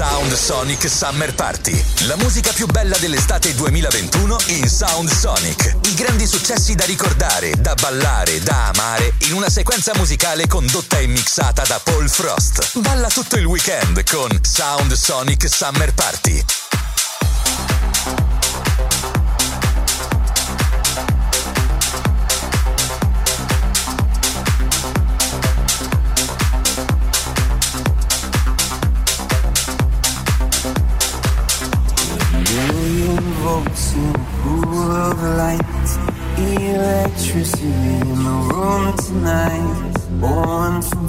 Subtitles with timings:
[0.00, 1.84] Sound Sonic Summer Party.
[2.06, 5.76] La musica più bella dell'estate 2021 in Sound Sonic.
[5.88, 11.06] I grandi successi da ricordare, da ballare, da amare in una sequenza musicale condotta e
[11.06, 12.78] mixata da Paul Frost.
[12.78, 16.59] Balla tutto il weekend con Sound Sonic Summer Party.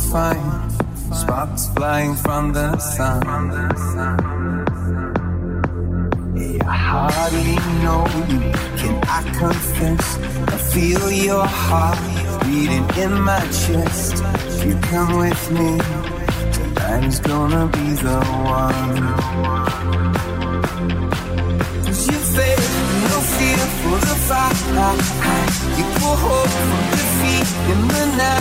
[0.09, 0.69] Fire,
[1.13, 3.23] sparks flying from the sun.
[6.63, 8.39] I hardly know you,
[8.79, 10.17] can I confess?
[10.47, 11.99] I feel your heart
[12.45, 14.23] beating in my chest.
[14.47, 15.77] If you come with me,
[16.51, 19.61] tonight is gonna be the one
[22.11, 22.69] you faith,
[23.11, 24.57] no fear for the fight.
[25.81, 28.40] Equal hope from defeat in the night.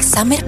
[0.00, 0.47] Summer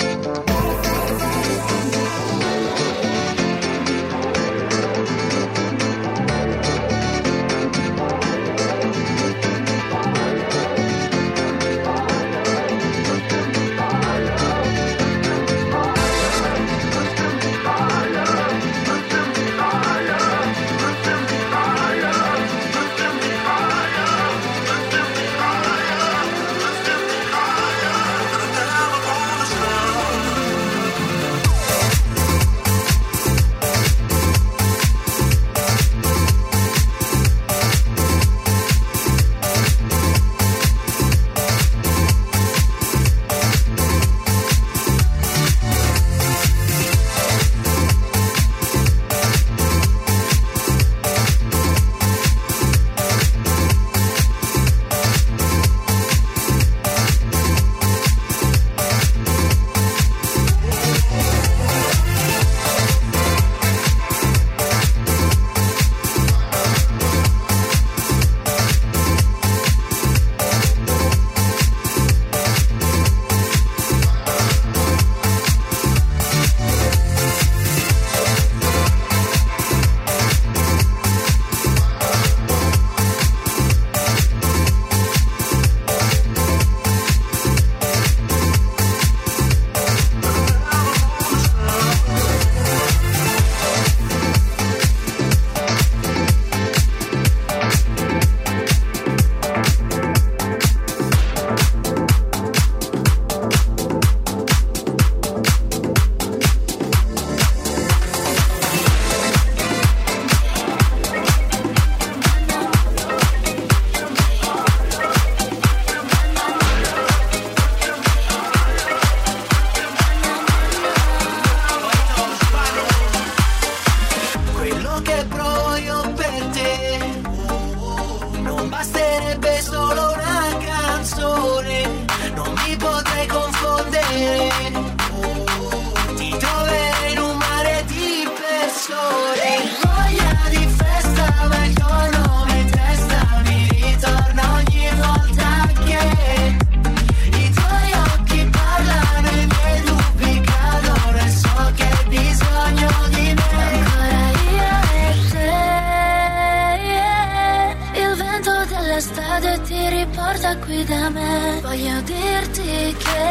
[160.91, 161.59] da me.
[161.61, 163.23] Voglio dirti che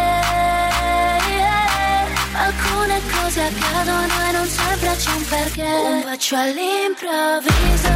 [1.39, 2.07] yeah,
[2.47, 5.63] Alcune cose accadono e non sempre c'è un perché.
[5.63, 7.89] Un bacio all'improvviso.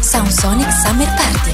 [0.00, 1.53] Sound Sonic Summer Party.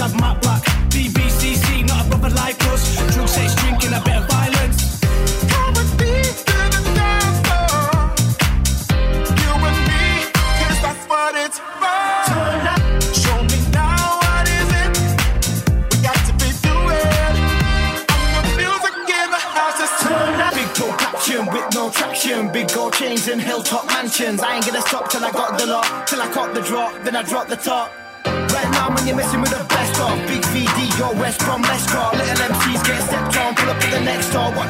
[0.00, 0.49] Chop my block.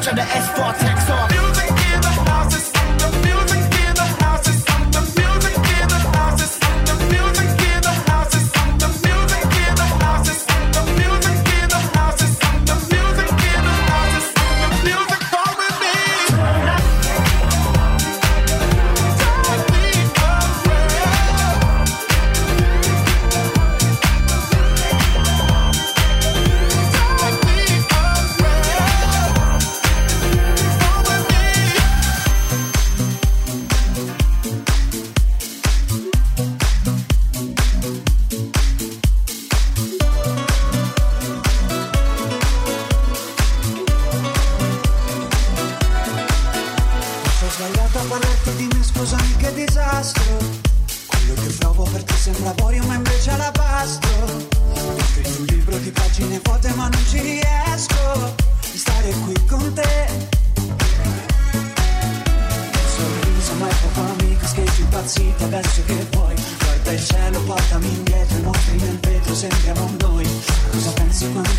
[0.01, 0.90] Snapchat the S410.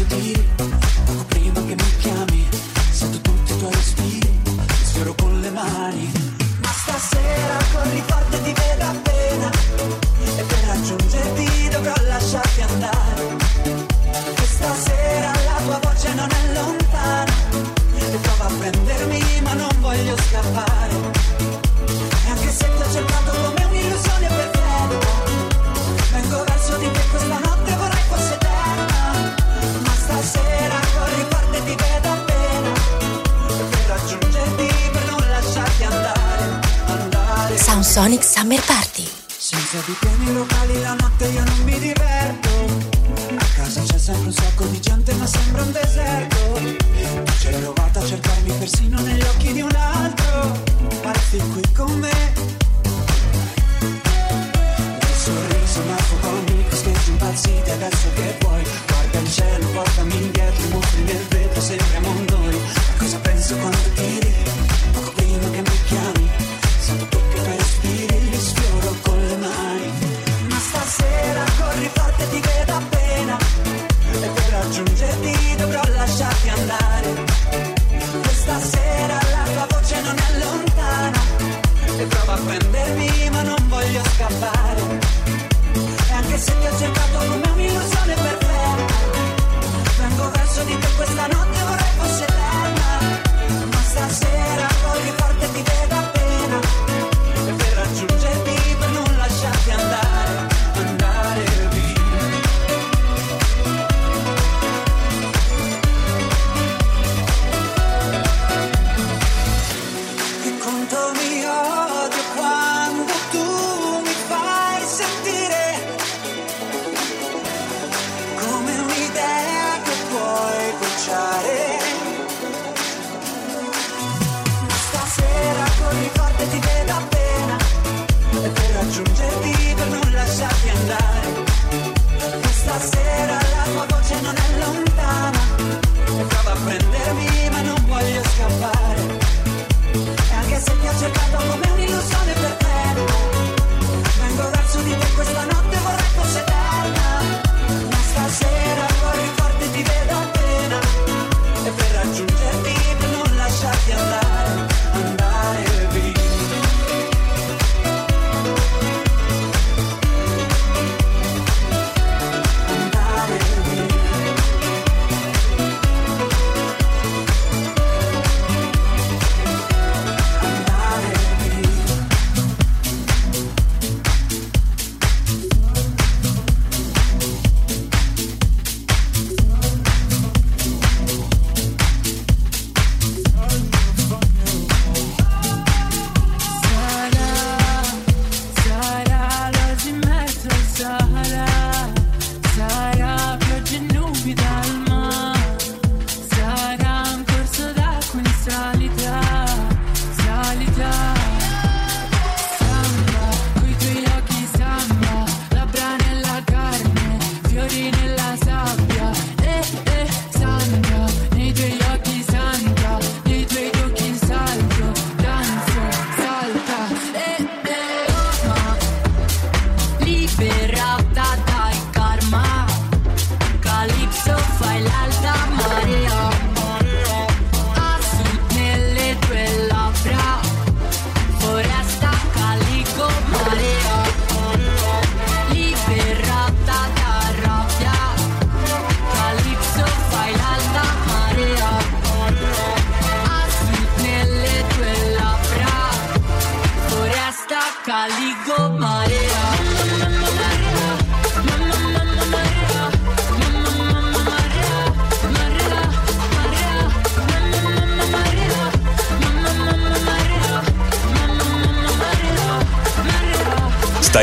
[0.08, 0.81] to you.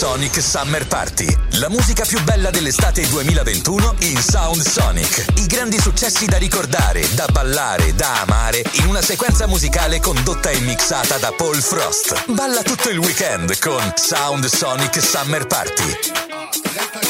[0.00, 1.26] Sonic Summer Party.
[1.58, 5.26] La musica più bella dell'estate 2021 in Sound Sonic.
[5.34, 10.58] I grandi successi da ricordare, da ballare, da amare in una sequenza musicale condotta e
[10.60, 12.32] mixata da Paul Frost.
[12.32, 17.09] Balla tutto il weekend con Sound Sonic Summer Party.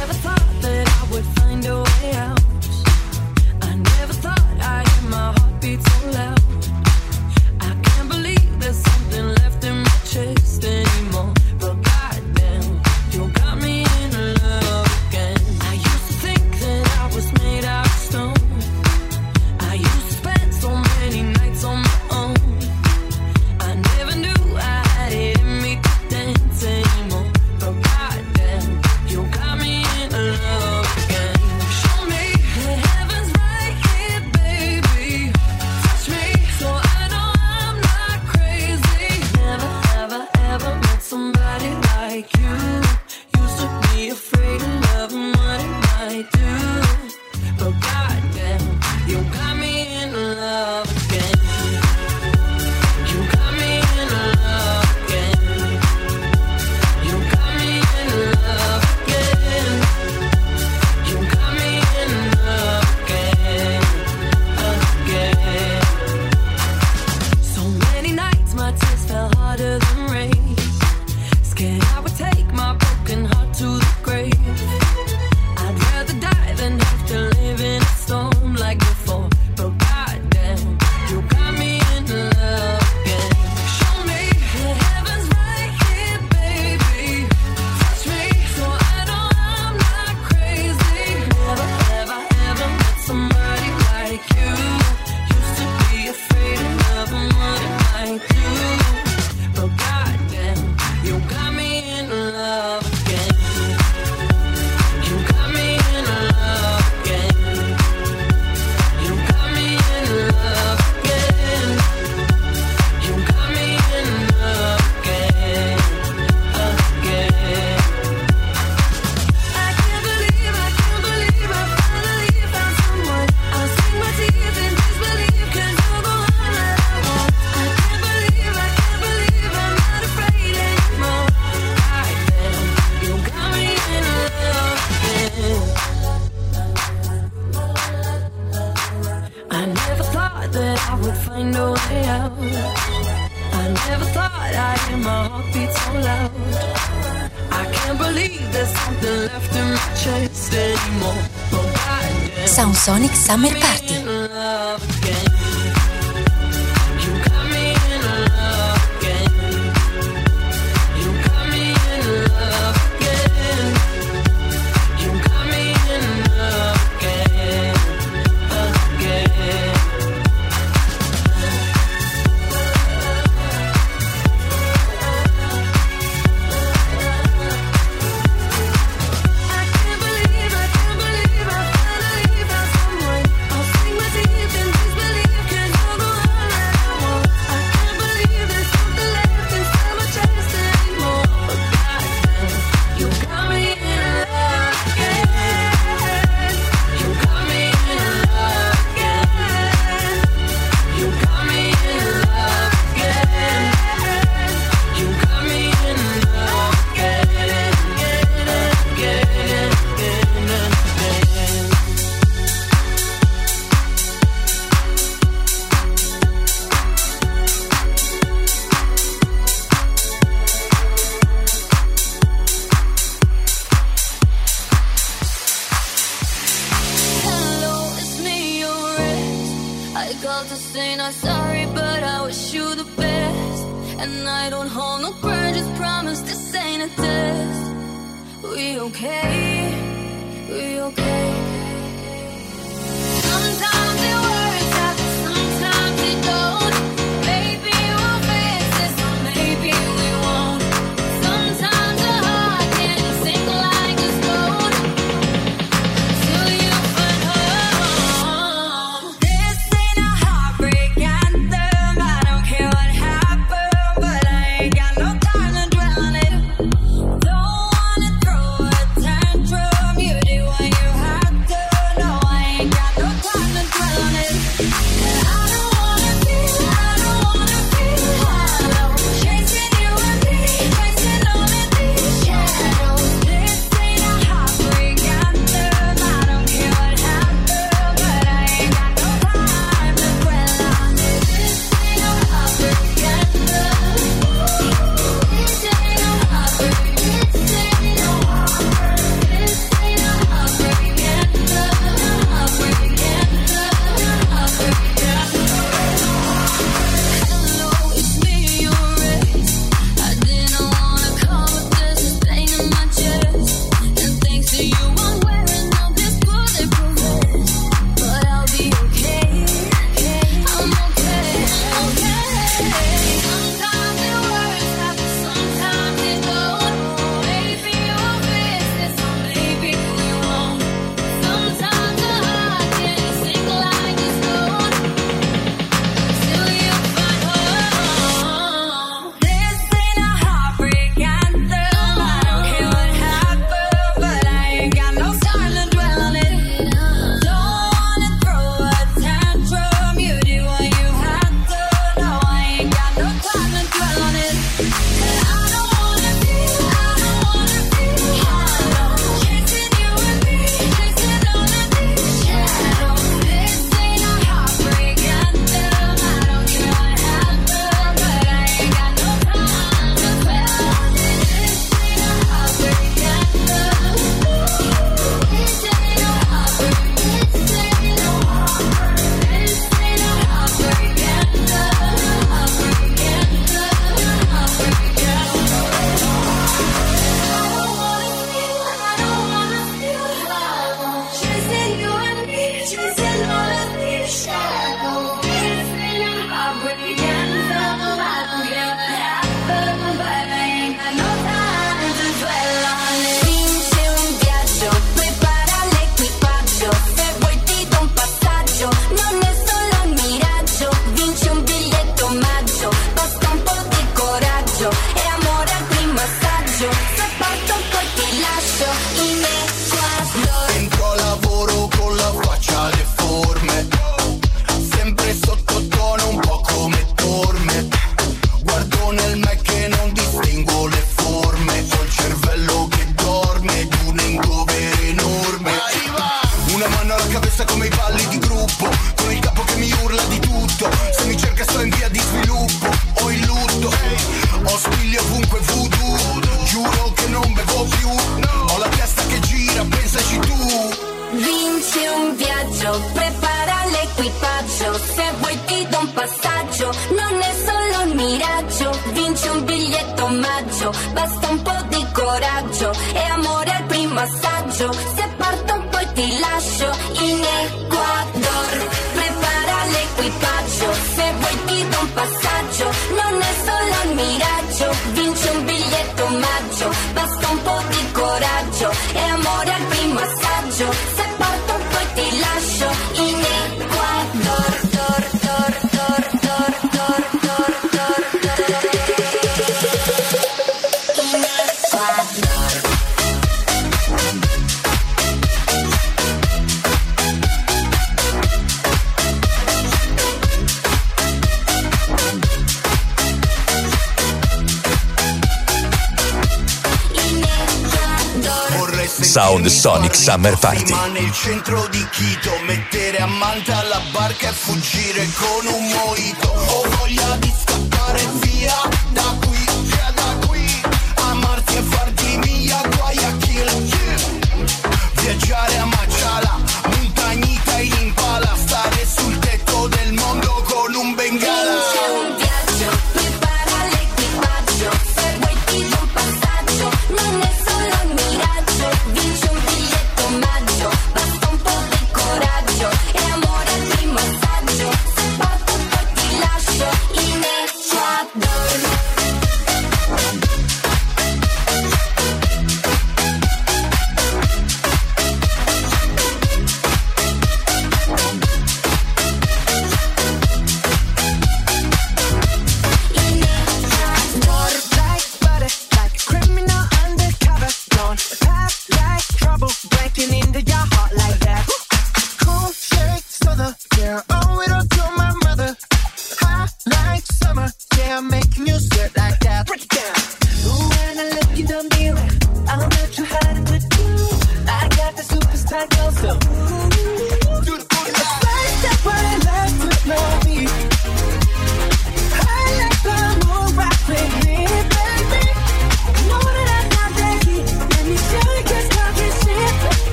[510.11, 510.73] Summer Party.
[510.73, 515.30] Ma nel centro di Quito, mettere a manta la barca e fuggire con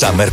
[0.00, 0.29] Summer